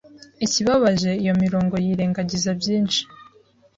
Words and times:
Ikibabaje 0.45 1.11
iyo 1.23 1.33
mirongo 1.43 1.75
yirengagiza 1.85 2.49
byinshi 2.59 3.01